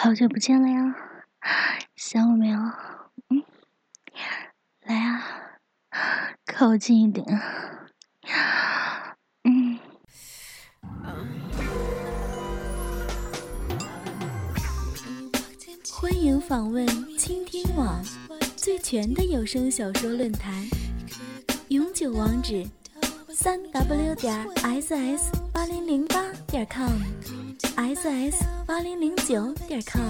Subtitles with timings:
[0.00, 0.94] 好久不见了呀，
[1.96, 2.58] 想我没有？
[3.30, 3.42] 嗯，
[4.84, 5.20] 来啊，
[6.46, 7.26] 靠近一点。
[9.42, 9.76] 嗯。
[15.90, 16.86] 欢迎访问
[17.18, 18.00] 倾听网
[18.56, 20.64] 最全的有声小说论坛，
[21.70, 22.64] 永久网址：
[23.30, 26.92] 三 w 点 ss 八零零八点 com
[27.78, 30.02] com，ss 八零零九点 com。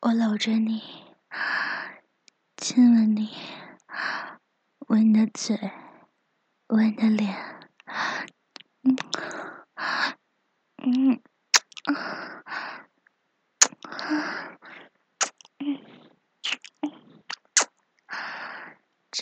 [0.00, 0.82] 我搂着你，
[2.56, 3.30] 亲吻你，
[4.88, 5.56] 吻你的嘴，
[6.66, 7.61] 吻你的脸。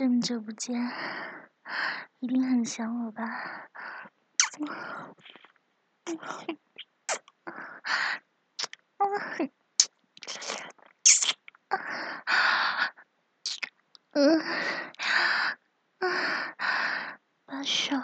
[0.00, 0.80] 这么久不见，
[2.20, 3.22] 一定很想我吧？
[14.12, 14.42] 嗯，
[17.44, 17.94] 把手。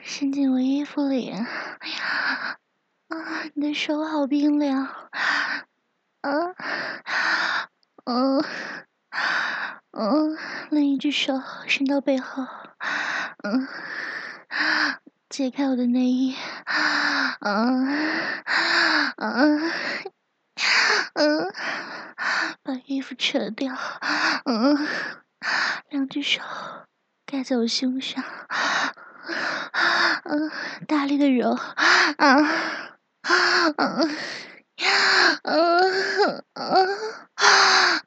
[0.00, 2.56] 伸进我衣服里，啊，
[3.54, 5.66] 你的手好冰凉，啊，
[6.20, 6.54] 嗯，
[8.04, 8.44] 嗯，
[10.94, 12.46] 一只手伸到背后，
[13.42, 13.66] 嗯，
[15.28, 16.36] 解开我的内衣，
[17.40, 17.88] 嗯，
[19.16, 19.72] 嗯，
[21.14, 21.52] 嗯，
[22.62, 23.76] 把衣服扯掉，
[24.44, 24.86] 嗯，
[25.90, 26.40] 两只手
[27.26, 28.22] 盖在我胸上。
[30.22, 30.52] 嗯，
[30.86, 32.36] 大力的揉，啊，
[33.78, 34.16] 嗯，
[35.42, 36.88] 嗯，嗯，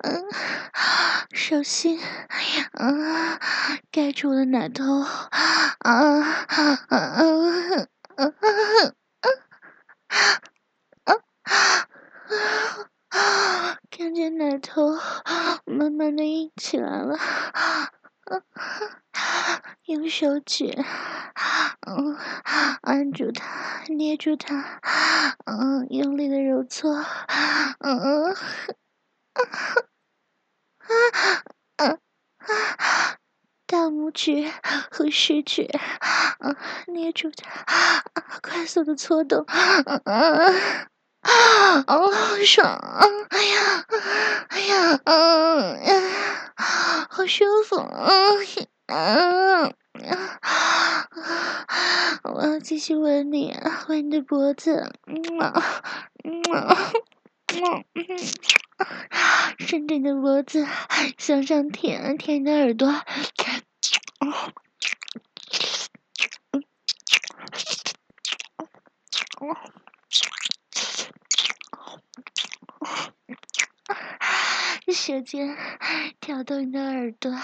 [0.03, 0.23] 嗯，
[1.33, 1.99] 手心，
[2.73, 3.39] 嗯，
[3.91, 5.21] 盖住我的奶头，啊，
[5.79, 8.33] 嗯，嗯，嗯，
[11.05, 11.21] 嗯，
[13.89, 14.97] 感觉奶头
[15.65, 17.17] 慢慢的硬起来了，
[18.25, 18.41] 嗯。
[19.85, 20.65] 用手指，
[21.87, 22.17] 嗯，
[22.81, 24.79] 按住它，捏住它，
[25.45, 26.93] 嗯，用力的揉搓，
[27.79, 28.35] 嗯，嗯，
[31.77, 31.99] 嗯，
[34.07, 34.49] 拇指
[34.89, 35.69] 和食指，
[36.39, 36.55] 嗯，
[36.87, 38.03] 捏住它，
[38.41, 42.79] 快速的搓动，嗯，嗯，哦，好爽，
[43.29, 43.85] 哎呀，
[44.47, 45.77] 哎呀，嗯，
[47.09, 47.75] 好舒服，
[48.87, 49.73] 嗯。
[49.99, 50.13] 嗯，
[52.23, 53.53] 我要继续吻你，
[53.89, 55.61] 吻你的脖子，嗯啊，
[56.23, 56.77] 嗯啊，
[57.95, 58.05] 嗯，
[59.59, 60.65] 伸着你的脖子
[61.17, 62.87] 向上舔，舔你的耳朵，
[74.93, 75.55] 舌尖
[76.19, 77.31] 挑逗你的耳朵。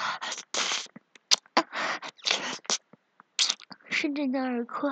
[3.90, 4.92] 顺着你的耳廓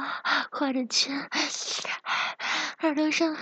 [0.51, 1.19] 画着圈，
[2.81, 3.35] 耳朵上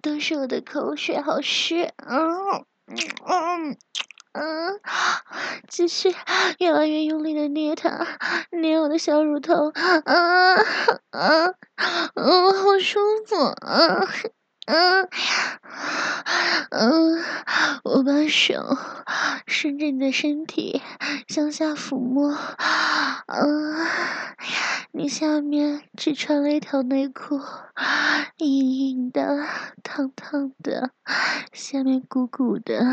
[0.00, 1.92] 都是我的口水，好湿。
[1.98, 2.64] 嗯
[3.26, 3.76] 嗯
[4.32, 4.80] 嗯，
[5.72, 6.14] 继续
[6.58, 8.06] 越来越用力的捏它，
[8.50, 9.72] 捏我的小乳头。
[10.04, 10.56] 嗯
[11.12, 11.54] 嗯
[12.14, 13.36] 嗯，好舒服。
[13.66, 14.06] 嗯。
[14.66, 15.08] 嗯，
[16.70, 17.24] 嗯，
[17.82, 18.78] 我把手
[19.44, 20.80] 顺着你的身体
[21.26, 22.32] 向下抚摸，
[23.26, 23.86] 嗯，
[24.92, 27.40] 你下面只穿了一条内裤，
[28.36, 29.44] 硬硬的，
[29.82, 30.90] 烫烫的，
[31.52, 32.86] 下面鼓鼓的，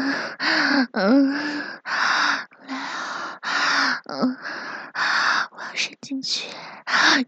[0.94, 1.40] 嗯，来
[1.84, 2.09] 啊，
[4.12, 4.36] 嗯，
[5.52, 6.50] 我要伸进去，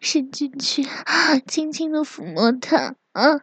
[0.02, 0.84] 伸进去，
[1.46, 3.42] 轻轻的抚摸它，啊。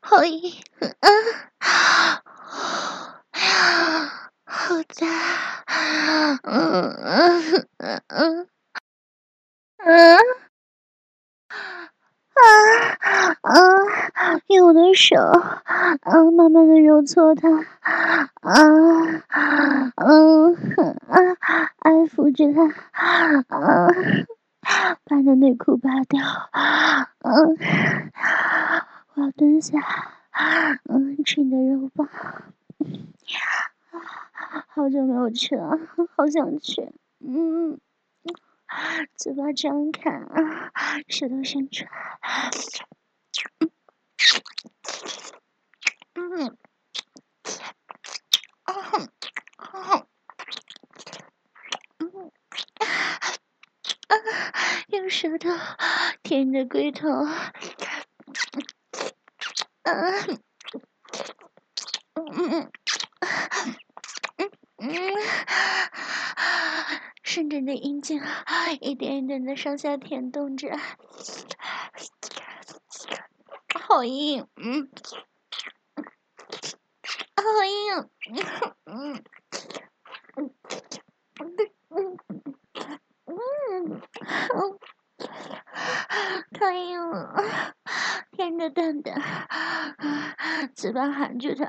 [0.00, 0.54] 好硬，
[1.00, 2.22] 啊，
[3.32, 5.06] 哎呀，好大，
[6.42, 8.48] 嗯嗯嗯嗯，
[9.78, 10.18] 嗯，
[12.34, 12.42] 啊
[13.42, 17.48] 啊，用我的手，啊，慢慢的揉搓它，
[18.40, 18.54] 啊，
[19.96, 20.54] 嗯
[21.08, 21.36] 啊，
[21.80, 22.52] 爱抚着
[22.92, 23.88] 它，啊，
[25.04, 26.20] 把你的内裤扒掉，
[27.20, 27.56] 嗯。
[29.14, 29.78] 我要蹲下，
[30.88, 32.08] 嗯，吃你的肉棒，
[34.68, 35.76] 好久没有吃了，
[36.16, 37.78] 好想吃，嗯，
[39.16, 40.10] 嘴巴张开，
[41.08, 41.90] 舌头伸出来，
[46.14, 46.56] 嗯，
[48.64, 49.08] 嗯，
[54.92, 55.50] 嗯，舌头
[56.30, 57.08] 舔着龟头，
[59.82, 60.38] 嗯
[62.14, 62.70] 嗯
[64.36, 64.90] 嗯嗯，
[67.24, 68.22] 顺着你的阴茎
[68.80, 70.70] 一点一点的上下舔动着，
[73.74, 74.88] 好硬，嗯，
[77.34, 78.08] 好硬，
[78.84, 79.24] 嗯。
[86.58, 87.74] 可以了，
[88.32, 89.20] 舔着蛋蛋，
[90.74, 91.66] 嘴巴含住它，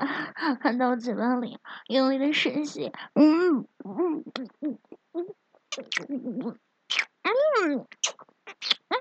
[0.60, 1.58] 含到嘴巴里，
[1.88, 4.78] 用力的吮吸，嗯嗯嗯嗯
[5.12, 6.58] 嗯嗯。
[7.22, 7.30] 嗯，
[7.68, 7.86] 嗯，
[8.88, 8.98] 嗯，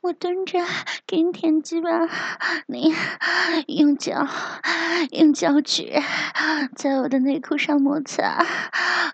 [0.00, 0.58] 我蹲着
[1.06, 2.08] 给你舔鸡巴，
[2.66, 2.94] 你
[3.66, 4.26] 用脚
[5.10, 6.02] 用脚趾
[6.76, 8.44] 在我的内裤上摩擦，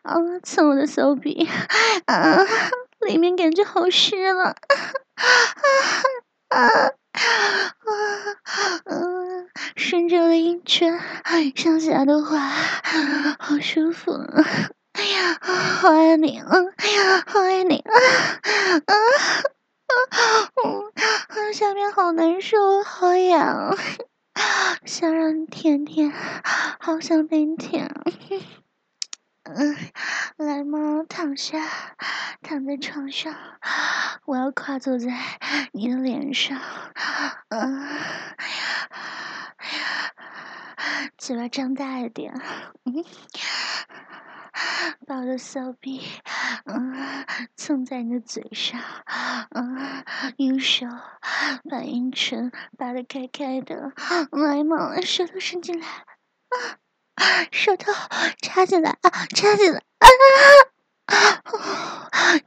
[0.03, 1.49] 啊，蹭我的手臂，
[2.07, 2.39] 啊，
[3.07, 4.57] 里面感觉好湿了，
[6.49, 7.91] 啊啊啊啊，
[8.85, 10.99] 嗯，顺着我的阴唇
[11.55, 12.39] 上下的滑，
[13.39, 14.13] 好舒服。
[14.93, 16.47] 哎呀，好爱你啊！
[16.77, 17.93] 哎呀，好爱你啊！
[18.87, 18.95] 啊啊！
[21.29, 23.77] 嗯，下面好难受，好痒，
[24.85, 26.13] 想让你舔舔，
[26.81, 27.89] 好想被你舔。
[29.45, 29.77] 嗯，
[30.37, 31.67] 来嘛，躺下，
[32.43, 33.35] 躺在床上，
[34.27, 35.09] 我要跨坐在
[35.73, 36.61] 你的脸上。
[37.49, 37.89] 嗯，
[41.17, 42.35] 嘴巴张大一点。
[42.85, 43.05] 嗯。
[45.07, 46.03] 把我的骚逼，
[46.65, 47.25] 嗯，
[47.57, 48.81] 蹭在你的嘴上，
[49.51, 50.05] 嗯，
[50.37, 50.87] 用手
[51.69, 53.93] 把阴唇扒得开开的，
[54.33, 56.79] 来嘛，舌头伸进来，啊，
[57.51, 57.93] 舌头
[58.41, 59.83] 插进来，啊，插进来，
[61.07, 61.15] 啊，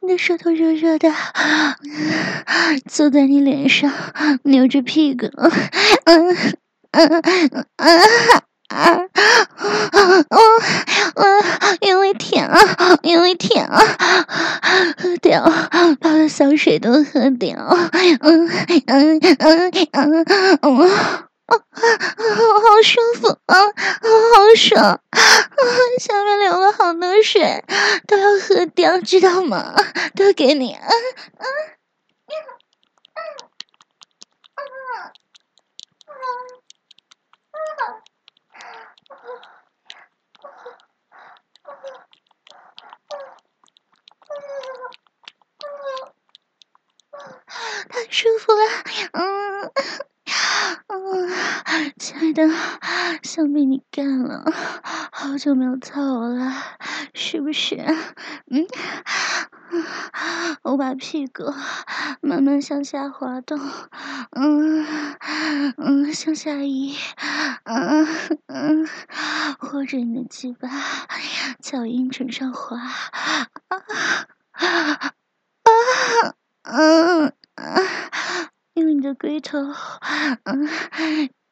[0.02, 1.12] 你的舌头热热的，
[2.88, 3.92] 坐在你脸上，
[4.44, 5.28] 扭着屁股，
[6.06, 6.36] 嗯，
[6.92, 8.00] 嗯，嗯。
[8.74, 9.08] 啊啊
[11.16, 11.24] 啊！
[11.82, 12.58] 因为甜啊，
[13.04, 13.80] 因为甜啊，
[14.98, 15.44] 喝掉，
[16.00, 17.58] 把我的骚水都喝掉。
[18.22, 18.50] 嗯
[18.88, 19.20] 嗯嗯
[19.92, 20.26] 嗯
[20.62, 20.90] 嗯，
[21.46, 25.20] 好舒服啊，好爽啊！
[26.00, 27.64] 下面流了好多水，
[28.08, 29.76] 都要喝掉，知道吗？
[30.16, 30.74] 都给你。
[30.74, 30.88] 啊
[31.38, 31.46] 啊
[47.90, 48.60] 太舒服了，
[49.14, 49.72] 嗯
[50.88, 52.42] 嗯，亲爱的，
[53.24, 54.44] 想被你干了，
[55.12, 56.52] 好久没有操我了，
[57.14, 57.78] 是不是？
[58.50, 58.66] 嗯，
[60.64, 61.54] 我把屁股
[62.22, 63.60] 慢慢向下滑动，
[64.32, 64.86] 嗯
[65.78, 66.96] 嗯，向下移，
[67.64, 68.08] 嗯
[68.48, 68.88] 嗯，
[69.60, 70.70] 或者你的鸡巴
[71.60, 73.84] 在我阴唇上滑，啊啊
[74.54, 75.14] 啊，
[76.64, 77.34] 嗯。
[77.56, 77.80] 啊！
[78.74, 79.60] 用你的龟头，
[80.44, 80.68] 嗯，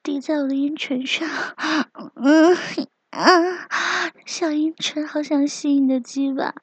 [0.02, 1.30] 滴在我的阴唇上，
[2.16, 2.58] 嗯
[3.12, 6.54] 啊，小阴唇好想吸你的鸡巴，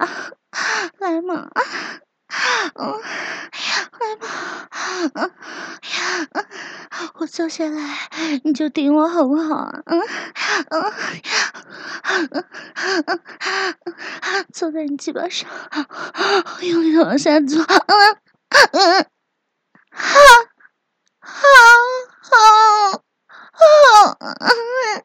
[0.99, 1.51] 来嘛，
[2.75, 3.01] 嗯，
[4.01, 4.69] 来嘛，
[5.15, 5.31] 嗯，
[7.17, 8.09] 我坐下来，
[8.45, 9.71] 你就顶我好不好？
[9.85, 10.01] 嗯，
[10.71, 10.93] 嗯，
[12.03, 12.45] 嗯，
[13.05, 15.49] 嗯，坐在你鸡巴上，
[16.63, 18.17] 用力的往下坐，嗯，
[18.73, 19.07] 嗯。
[19.91, 20.07] 好，
[21.21, 21.37] 好，
[22.23, 22.37] 好，
[23.53, 25.05] 好，嗯，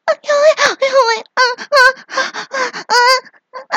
[0.23, 0.45] 用力
[0.87, 2.15] 用力，啊啊啊
[2.87, 2.95] 啊
[3.69, 3.75] 啊！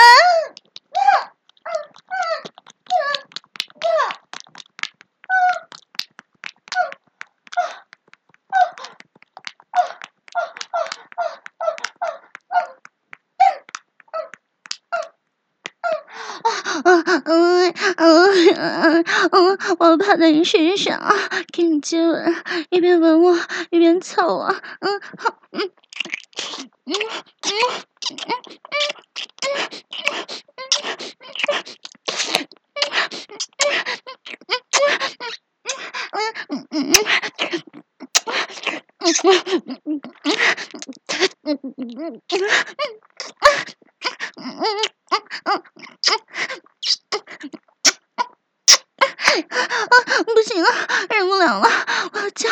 [16.85, 21.01] 嗯嗯嗯嗯嗯，我趴在你身上，
[21.53, 22.35] 给你接吻，
[22.71, 23.39] 一边吻我
[23.71, 25.71] 一边凑我，嗯好，嗯
[36.13, 36.93] 嗯嗯嗯
[39.01, 39.13] 嗯。
[50.35, 50.69] 不行了，
[51.11, 51.69] 忍不了了，
[52.13, 52.49] 我要叫，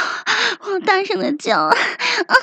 [0.61, 1.77] 我要大声的叫啊！
[2.27, 2.35] 啊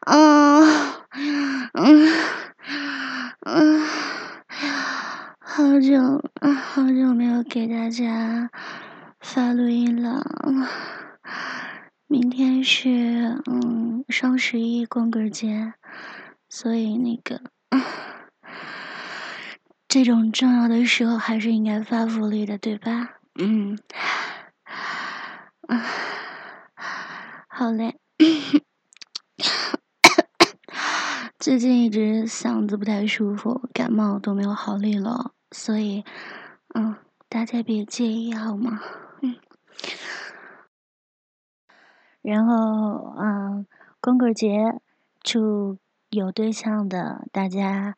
[0.00, 0.18] 啊！
[5.40, 8.50] 好久好久没有给大家
[9.20, 10.22] 发录音了。
[12.06, 12.88] 明天是
[13.46, 15.74] 嗯双十一光棍节，
[16.48, 17.40] 所以那个
[19.88, 23.16] 这种重要的时候还是应该发福利的，对吧？
[23.34, 23.76] 嗯，
[27.48, 27.98] 好嘞。
[31.40, 36.04] 最近一直嗓子不太舒服，感冒都没有好利落，所以
[36.76, 36.94] 嗯，
[37.28, 38.78] 大家别介意好吗？
[39.22, 39.34] 嗯。
[42.22, 43.66] 然后，嗯，
[44.00, 44.80] 光棍节，
[45.24, 45.78] 祝
[46.10, 47.96] 有对象的大家，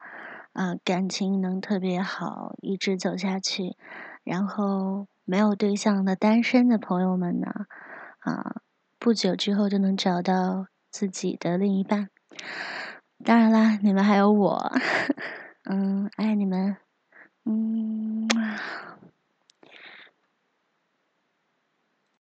[0.53, 3.77] 啊，感情能特别好，一直走下去。
[4.23, 7.67] 然后，没有对象的单身的朋友们呢，
[8.21, 8.61] 啊，
[9.01, 12.11] 不久之后就能找到自己的另一半。
[13.25, 14.73] 当然啦，你们还有我，
[15.69, 16.77] 嗯，爱你们，
[17.45, 18.29] 嗯。